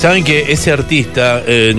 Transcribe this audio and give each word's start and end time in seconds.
Saben 0.00 0.22
que 0.22 0.52
ese 0.52 0.70
artista, 0.70 1.42
eh, 1.44 1.74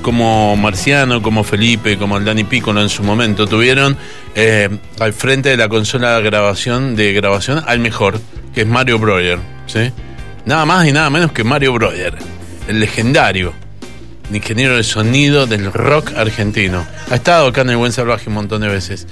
como 0.00 0.56
Marciano, 0.56 1.20
como 1.20 1.44
Felipe, 1.44 1.98
como 1.98 2.16
el 2.16 2.24
Dani 2.24 2.44
Piccolo 2.44 2.80
en 2.80 2.88
su 2.88 3.02
momento, 3.02 3.46
tuvieron 3.46 3.94
eh, 4.34 4.70
al 4.98 5.12
frente 5.12 5.50
de 5.50 5.58
la 5.58 5.68
consola 5.68 6.16
de 6.16 6.22
grabación, 6.22 6.96
de 6.96 7.12
grabación 7.12 7.62
al 7.66 7.78
mejor, 7.80 8.22
que 8.54 8.62
es 8.62 8.66
Mario 8.66 8.98
Breuer, 8.98 9.38
¿sí? 9.66 9.92
Nada 10.46 10.64
más 10.64 10.88
y 10.88 10.92
nada 10.92 11.10
menos 11.10 11.30
que 11.32 11.44
Mario 11.44 11.74
Breuer, 11.74 12.14
el 12.68 12.80
legendario 12.80 13.52
ingeniero 14.32 14.74
de 14.74 14.82
sonido 14.82 15.46
del 15.46 15.70
rock 15.70 16.12
argentino. 16.16 16.86
Ha 17.10 17.16
estado 17.16 17.48
acá 17.48 17.60
en 17.60 17.68
el 17.68 17.76
Buen 17.76 17.92
Salvaje 17.92 18.30
un 18.30 18.34
montón 18.36 18.62
de 18.62 18.68
veces. 18.68 19.06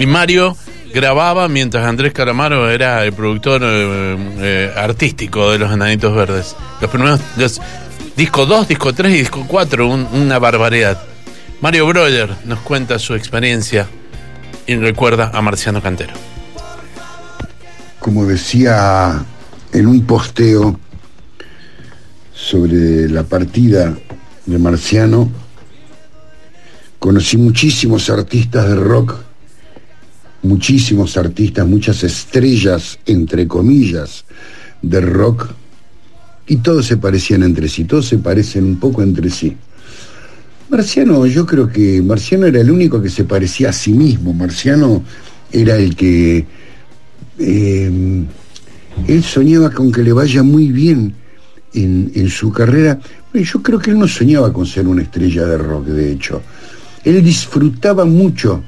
Y 0.00 0.06
Mario 0.06 0.56
grababa 0.92 1.48
mientras 1.48 1.86
Andrés 1.86 2.12
Calamaro 2.12 2.68
era 2.68 3.04
el 3.04 3.12
productor 3.12 3.62
eh, 3.64 4.72
artístico 4.76 5.52
de 5.52 5.58
los 5.60 5.72
Enanitos 5.72 6.14
Verdes. 6.14 6.56
Los 6.80 6.90
primeros, 6.90 7.20
disco 8.16 8.46
2, 8.46 8.68
disco 8.68 8.92
3 8.92 9.12
y 9.14 9.18
disco 9.18 9.44
4, 9.46 9.86
un- 9.88 10.06
una 10.12 10.38
barbaridad. 10.38 11.02
Mario 11.60 11.86
Breuer 11.86 12.30
nos 12.44 12.60
cuenta 12.60 12.98
su 12.98 13.14
experiencia 13.14 13.86
y 14.66 14.76
recuerda 14.76 15.30
a 15.32 15.40
Marciano 15.42 15.80
Cantero. 15.82 16.12
como 17.98 18.26
decía 18.26 19.24
en 19.72 19.86
un 19.86 20.04
posteo 20.04 20.76
sobre 22.34 23.08
la 23.08 23.22
partida 23.22 23.94
de 24.44 24.58
Marciano, 24.58 25.30
conocí 26.98 27.36
muchísimos 27.36 28.10
artistas 28.10 28.68
de 28.68 28.74
rock, 28.74 29.14
muchísimos 30.42 31.16
artistas, 31.16 31.64
muchas 31.64 32.02
estrellas, 32.02 32.98
entre 33.06 33.46
comillas, 33.46 34.24
de 34.82 35.00
rock, 35.00 35.50
y 36.46 36.56
todos 36.56 36.86
se 36.86 36.96
parecían 36.96 37.42
entre 37.42 37.68
sí, 37.68 37.84
todos 37.84 38.06
se 38.08 38.18
parecen 38.18 38.64
un 38.64 38.76
poco 38.76 39.02
entre 39.02 39.30
sí. 39.30 39.56
Marciano, 40.68 41.26
yo 41.26 41.44
creo 41.44 41.68
que 41.68 42.00
Marciano 42.02 42.46
era 42.46 42.60
el 42.60 42.70
único 42.70 43.00
que 43.02 43.10
se 43.10 43.24
parecía 43.24 43.70
a 43.70 43.72
sí 43.72 43.92
mismo, 43.92 44.32
Marciano 44.32 45.02
era 45.52 45.76
el 45.76 45.94
que 45.94 46.46
eh, 47.38 48.24
él 49.06 49.22
soñaba 49.22 49.70
con 49.70 49.92
que 49.92 50.02
le 50.02 50.12
vaya 50.12 50.42
muy 50.42 50.68
bien 50.68 51.14
en, 51.74 52.28
su 52.28 52.52
carrera. 52.52 52.98
Yo 53.32 53.62
creo 53.62 53.78
que 53.78 53.90
él 53.90 53.98
no 53.98 54.08
soñaba 54.08 54.52
con 54.52 54.66
ser 54.66 54.86
una 54.86 55.02
estrella 55.02 55.46
de 55.46 55.58
rock, 55.58 55.86
de 55.86 56.12
hecho. 56.12 56.42
Él 57.04 57.22
disfrutaba 57.22 58.04
mucho 58.04 58.62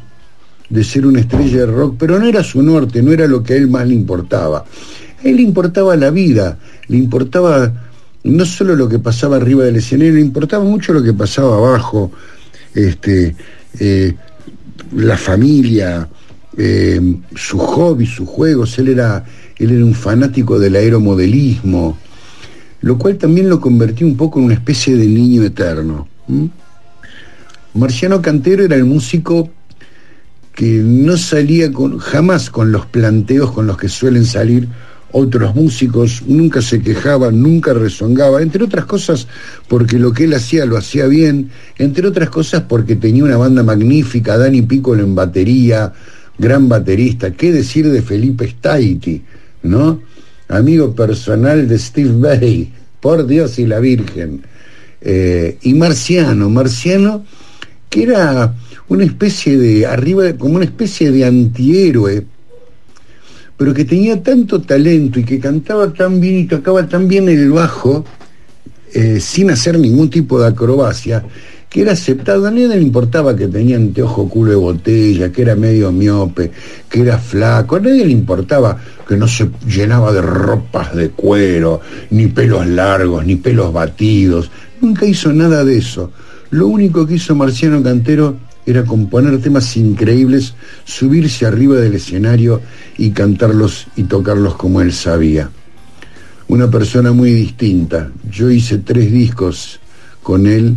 de 0.68 0.82
ser 0.82 1.06
una 1.06 1.20
estrella 1.20 1.58
de 1.58 1.66
rock, 1.66 1.96
pero 1.98 2.18
no 2.18 2.26
era 2.26 2.42
su 2.42 2.62
norte, 2.62 3.02
no 3.02 3.12
era 3.12 3.26
lo 3.26 3.42
que 3.42 3.54
a 3.54 3.56
él 3.56 3.68
más 3.68 3.86
le 3.86 3.94
importaba. 3.94 4.64
Él 5.24 5.36
le 5.36 5.42
importaba 5.42 5.96
la 5.96 6.10
vida, 6.10 6.58
le 6.88 6.98
importaba 6.98 7.72
no 8.24 8.44
solo 8.44 8.76
lo 8.76 8.88
que 8.88 8.98
pasaba 8.98 9.36
arriba 9.36 9.64
del 9.64 9.76
escenario, 9.76 10.14
le 10.14 10.20
importaba 10.20 10.64
mucho 10.64 10.92
lo 10.92 11.02
que 11.02 11.14
pasaba 11.14 11.56
abajo, 11.56 12.12
este, 12.74 13.34
eh, 13.80 14.14
la 14.94 15.16
familia, 15.16 16.08
eh, 16.56 17.00
sus 17.34 17.60
hobbies, 17.60 18.10
sus 18.10 18.28
juegos. 18.28 18.78
Él 18.78 18.88
era, 18.88 19.24
él 19.56 19.70
era 19.70 19.84
un 19.84 19.94
fanático 19.94 20.58
del 20.58 20.76
aeromodelismo, 20.76 21.98
lo 22.82 22.98
cual 22.98 23.16
también 23.16 23.48
lo 23.48 23.60
convertía 23.60 24.06
un 24.06 24.16
poco 24.16 24.38
en 24.38 24.46
una 24.46 24.54
especie 24.54 24.94
de 24.94 25.06
niño 25.06 25.42
eterno. 25.42 26.06
Marciano 27.72 28.20
Cantero 28.20 28.62
era 28.62 28.76
el 28.76 28.84
músico 28.84 29.50
que 30.54 30.82
no 30.84 31.16
salía 31.16 31.72
con, 31.72 31.98
jamás 31.98 32.50
con 32.50 32.70
los 32.70 32.86
planteos 32.86 33.50
con 33.52 33.66
los 33.66 33.76
que 33.76 33.88
suelen 33.88 34.24
salir 34.24 34.68
otros 35.16 35.54
músicos, 35.54 36.24
nunca 36.26 36.60
se 36.60 36.82
quejaba, 36.82 37.30
nunca 37.30 37.72
rezongaba, 37.72 38.42
entre 38.42 38.64
otras 38.64 38.84
cosas 38.84 39.28
porque 39.68 39.96
lo 39.96 40.12
que 40.12 40.24
él 40.24 40.34
hacía 40.34 40.66
lo 40.66 40.76
hacía 40.76 41.06
bien, 41.06 41.50
entre 41.78 42.08
otras 42.08 42.30
cosas 42.30 42.62
porque 42.62 42.96
tenía 42.96 43.22
una 43.22 43.36
banda 43.36 43.62
magnífica, 43.62 44.36
Dani 44.36 44.62
Piccolo 44.62 45.04
en 45.04 45.14
batería, 45.14 45.92
gran 46.36 46.68
baterista, 46.68 47.30
qué 47.30 47.52
decir 47.52 47.88
de 47.92 48.02
Felipe 48.02 48.48
Staiti, 48.48 49.22
¿no? 49.62 50.02
Amigo 50.48 50.92
personal 50.92 51.68
de 51.68 51.78
Steve 51.78 52.12
Bay, 52.18 52.72
por 52.98 53.24
Dios 53.24 53.60
y 53.60 53.68
la 53.68 53.78
Virgen. 53.78 54.42
Eh, 55.00 55.58
y 55.62 55.74
Marciano, 55.74 56.50
Marciano, 56.50 57.24
que 57.88 58.02
era 58.02 58.52
una 58.88 59.04
especie 59.04 59.56
de, 59.56 59.86
arriba, 59.86 60.32
como 60.32 60.56
una 60.56 60.64
especie 60.64 61.12
de 61.12 61.24
antihéroe, 61.24 62.26
pero 63.56 63.72
que 63.72 63.84
tenía 63.84 64.22
tanto 64.22 64.60
talento 64.62 65.20
y 65.20 65.24
que 65.24 65.38
cantaba 65.38 65.92
tan 65.92 66.20
bien 66.20 66.38
y 66.38 66.44
tocaba 66.44 66.86
tan 66.86 67.06
bien 67.06 67.28
el 67.28 67.50
bajo, 67.52 68.04
eh, 68.92 69.20
sin 69.20 69.50
hacer 69.50 69.78
ningún 69.78 70.10
tipo 70.10 70.40
de 70.40 70.48
acrobacia, 70.48 71.24
que 71.68 71.82
era 71.82 71.92
aceptado. 71.92 72.46
A 72.46 72.50
nadie 72.50 72.68
le 72.68 72.80
importaba 72.80 73.34
que 73.34 73.48
tenía 73.48 73.76
anteojo 73.76 74.28
culo 74.28 74.50
de 74.50 74.56
botella, 74.56 75.32
que 75.32 75.42
era 75.42 75.54
medio 75.54 75.90
miope, 75.92 76.50
que 76.88 77.00
era 77.00 77.18
flaco. 77.18 77.76
A 77.76 77.80
nadie 77.80 78.04
le 78.04 78.12
importaba 78.12 78.76
que 79.06 79.16
no 79.16 79.26
se 79.28 79.50
llenaba 79.66 80.12
de 80.12 80.22
ropas 80.22 80.94
de 80.94 81.10
cuero, 81.10 81.80
ni 82.10 82.28
pelos 82.28 82.66
largos, 82.66 83.24
ni 83.26 83.36
pelos 83.36 83.72
batidos. 83.72 84.50
Nunca 84.80 85.06
hizo 85.06 85.32
nada 85.32 85.64
de 85.64 85.78
eso. 85.78 86.12
Lo 86.50 86.68
único 86.68 87.06
que 87.06 87.14
hizo 87.14 87.34
Marciano 87.34 87.82
Cantero 87.82 88.36
era 88.66 88.84
componer 88.84 89.40
temas 89.40 89.76
increíbles, 89.76 90.54
subirse 90.84 91.46
arriba 91.46 91.76
del 91.76 91.94
escenario 91.94 92.62
y 92.96 93.10
cantarlos 93.10 93.86
y 93.96 94.04
tocarlos 94.04 94.54
como 94.56 94.80
él 94.80 94.92
sabía. 94.92 95.50
Una 96.48 96.70
persona 96.70 97.12
muy 97.12 97.32
distinta. 97.32 98.10
Yo 98.30 98.50
hice 98.50 98.78
tres 98.78 99.10
discos 99.12 99.80
con 100.22 100.46
él, 100.46 100.76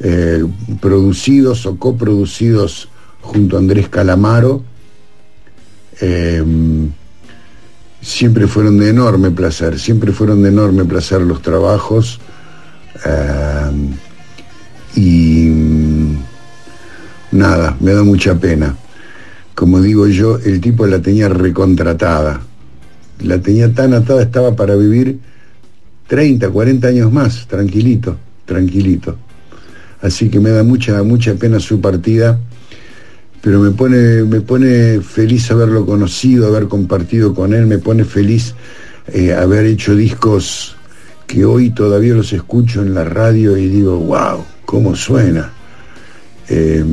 eh, 0.00 0.44
producidos 0.80 1.64
o 1.66 1.78
coproducidos 1.78 2.88
junto 3.22 3.56
a 3.56 3.60
Andrés 3.60 3.88
Calamaro. 3.88 4.62
Eh, 6.00 6.44
siempre 8.00 8.46
fueron 8.46 8.78
de 8.78 8.90
enorme 8.90 9.30
placer, 9.30 9.78
siempre 9.78 10.12
fueron 10.12 10.42
de 10.42 10.50
enorme 10.50 10.84
placer 10.84 11.22
los 11.22 11.40
trabajos. 11.40 12.20
Eh, 13.04 13.70
y 14.96 15.65
nada, 17.36 17.76
me 17.80 17.92
da 17.92 18.02
mucha 18.02 18.34
pena. 18.38 18.76
Como 19.54 19.80
digo 19.80 20.06
yo, 20.06 20.38
el 20.38 20.60
tipo 20.60 20.86
la 20.86 21.00
tenía 21.00 21.28
recontratada. 21.28 22.40
La 23.22 23.38
tenía 23.40 23.72
tan 23.72 23.94
atada, 23.94 24.22
estaba 24.22 24.54
para 24.54 24.76
vivir 24.76 25.18
30, 26.08 26.50
40 26.50 26.88
años 26.88 27.12
más, 27.12 27.46
tranquilito, 27.46 28.16
tranquilito. 28.44 29.16
Así 30.02 30.28
que 30.28 30.40
me 30.40 30.50
da 30.50 30.62
mucha, 30.62 31.02
mucha 31.02 31.34
pena 31.34 31.58
su 31.58 31.80
partida, 31.80 32.38
pero 33.40 33.60
me 33.60 33.70
pone, 33.70 34.24
me 34.24 34.40
pone 34.40 35.00
feliz 35.00 35.50
haberlo 35.50 35.86
conocido, 35.86 36.48
haber 36.48 36.68
compartido 36.68 37.34
con 37.34 37.54
él, 37.54 37.66
me 37.66 37.78
pone 37.78 38.04
feliz 38.04 38.54
eh, 39.12 39.32
haber 39.32 39.66
hecho 39.66 39.94
discos 39.94 40.76
que 41.26 41.44
hoy 41.44 41.70
todavía 41.70 42.14
los 42.14 42.32
escucho 42.32 42.82
en 42.82 42.94
la 42.94 43.04
radio 43.04 43.56
y 43.56 43.68
digo, 43.68 43.98
wow, 43.98 44.44
cómo 44.64 44.94
suena. 44.94 45.50
Eh, 46.48 46.84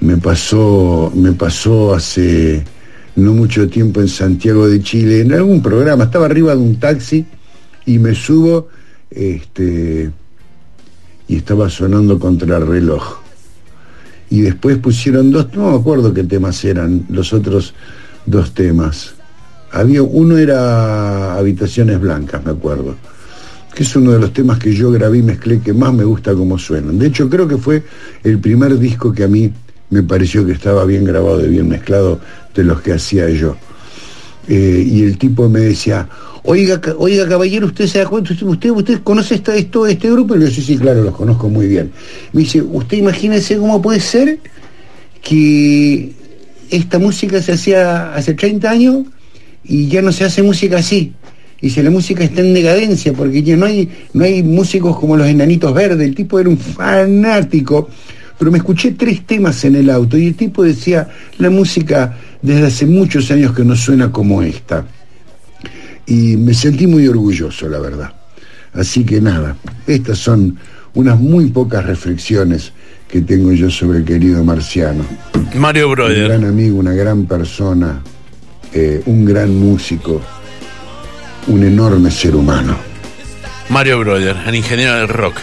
me 0.00 0.16
pasó, 0.18 1.10
me 1.14 1.32
pasó 1.32 1.94
hace 1.94 2.64
no 3.16 3.32
mucho 3.32 3.68
tiempo 3.68 4.00
en 4.00 4.08
Santiago 4.08 4.68
de 4.68 4.82
Chile, 4.82 5.20
en 5.22 5.32
algún 5.32 5.62
programa, 5.62 6.04
estaba 6.04 6.26
arriba 6.26 6.54
de 6.54 6.60
un 6.60 6.76
taxi 6.76 7.24
y 7.86 7.98
me 7.98 8.14
subo, 8.14 8.68
este, 9.10 10.10
y 11.28 11.36
estaba 11.36 11.70
sonando 11.70 12.18
contra 12.18 12.58
el 12.58 12.66
reloj. 12.66 13.20
Y 14.28 14.42
después 14.42 14.76
pusieron 14.78 15.30
dos, 15.30 15.48
no 15.54 15.70
me 15.70 15.78
acuerdo 15.78 16.12
qué 16.12 16.24
temas 16.24 16.62
eran, 16.64 17.06
los 17.08 17.32
otros 17.32 17.74
dos 18.26 18.52
temas. 18.52 19.14
Había, 19.72 20.02
uno 20.02 20.36
era 20.36 21.36
Habitaciones 21.36 21.98
Blancas, 22.00 22.44
me 22.44 22.50
acuerdo, 22.50 22.96
que 23.74 23.82
es 23.82 23.96
uno 23.96 24.12
de 24.12 24.18
los 24.18 24.32
temas 24.32 24.58
que 24.58 24.74
yo 24.74 24.90
grabé 24.90 25.18
y 25.18 25.22
mezclé 25.22 25.60
que 25.60 25.72
más 25.72 25.94
me 25.94 26.04
gusta 26.04 26.34
como 26.34 26.58
suenan. 26.58 26.98
De 26.98 27.06
hecho, 27.06 27.30
creo 27.30 27.48
que 27.48 27.56
fue 27.56 27.82
el 28.24 28.38
primer 28.40 28.78
disco 28.78 29.12
que 29.12 29.24
a 29.24 29.28
mí 29.28 29.52
me 29.90 30.02
pareció 30.02 30.44
que 30.44 30.52
estaba 30.52 30.84
bien 30.84 31.04
grabado 31.04 31.44
y 31.44 31.48
bien 31.48 31.68
mezclado 31.68 32.20
de 32.54 32.64
los 32.64 32.80
que 32.80 32.92
hacía 32.92 33.28
yo. 33.30 33.56
Eh, 34.48 34.84
y 34.86 35.02
el 35.02 35.18
tipo 35.18 35.48
me 35.48 35.60
decía, 35.60 36.08
oiga, 36.44 36.80
oiga 36.98 37.28
caballero, 37.28 37.66
¿usted 37.66 37.86
se 37.86 37.98
da 37.98 38.06
cuenta? 38.06 38.32
¿Usted, 38.32 38.46
usted, 38.46 38.70
usted 38.70 39.02
conoce 39.02 39.34
esta, 39.34 39.54
esto, 39.54 39.86
este 39.86 40.10
grupo? 40.10 40.36
Y 40.36 40.40
yo 40.40 40.46
sí, 40.48 40.62
sí, 40.62 40.78
claro, 40.78 41.02
los 41.02 41.14
conozco 41.14 41.48
muy 41.48 41.66
bien. 41.66 41.90
Me 42.32 42.42
dice, 42.42 42.62
¿usted 42.62 42.98
imagínese 42.98 43.56
cómo 43.58 43.82
puede 43.82 44.00
ser 44.00 44.38
que 45.22 46.12
esta 46.70 46.98
música 46.98 47.42
se 47.42 47.52
hacía 47.52 48.14
hace 48.14 48.34
30 48.34 48.70
años 48.70 49.04
y 49.64 49.88
ya 49.88 50.02
no 50.02 50.12
se 50.12 50.24
hace 50.24 50.42
música 50.42 50.78
así? 50.78 51.12
Dice, 51.60 51.82
la 51.82 51.90
música 51.90 52.22
está 52.22 52.42
en 52.42 52.54
decadencia 52.54 53.12
porque 53.12 53.42
ya 53.42 53.56
no 53.56 53.66
hay, 53.66 53.88
no 54.12 54.24
hay 54.24 54.42
músicos 54.42 54.98
como 54.98 55.16
los 55.16 55.26
enanitos 55.26 55.72
verdes. 55.72 56.06
El 56.06 56.14
tipo 56.14 56.38
era 56.38 56.48
un 56.48 56.58
fanático, 56.58 57.88
pero 58.38 58.50
me 58.50 58.58
escuché 58.58 58.92
tres 58.92 59.26
temas 59.26 59.64
en 59.64 59.76
el 59.76 59.90
auto 59.90 60.16
y 60.16 60.26
el 60.26 60.34
tipo 60.34 60.62
decía, 60.62 61.08
la 61.38 61.50
música 61.50 62.16
desde 62.42 62.66
hace 62.66 62.86
muchos 62.86 63.30
años 63.30 63.54
que 63.54 63.64
no 63.64 63.74
suena 63.74 64.12
como 64.12 64.42
esta. 64.42 64.84
Y 66.06 66.36
me 66.36 66.54
sentí 66.54 66.86
muy 66.86 67.08
orgulloso, 67.08 67.68
la 67.68 67.78
verdad. 67.78 68.12
Así 68.72 69.04
que 69.04 69.20
nada, 69.20 69.56
estas 69.86 70.18
son 70.18 70.58
unas 70.94 71.18
muy 71.18 71.46
pocas 71.46 71.84
reflexiones 71.84 72.72
que 73.08 73.22
tengo 73.22 73.52
yo 73.52 73.70
sobre 73.70 73.98
el 73.98 74.04
querido 74.04 74.44
Marciano. 74.44 75.04
Mario 75.54 75.90
Brother. 75.90 76.22
Un 76.22 76.28
gran 76.28 76.44
amigo, 76.44 76.78
una 76.78 76.92
gran 76.92 77.24
persona, 77.26 78.02
eh, 78.72 79.02
un 79.06 79.24
gran 79.24 79.54
músico, 79.54 80.20
un 81.46 81.64
enorme 81.64 82.10
ser 82.10 82.36
humano. 82.36 82.76
Mario 83.70 83.98
Brother, 84.00 84.36
el 84.46 84.54
ingeniero 84.54 84.94
del 84.94 85.08
rock. 85.08 85.36